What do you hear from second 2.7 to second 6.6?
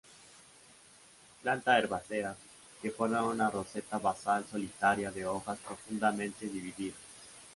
que forma una roseta basal solitaria de hojas profundamente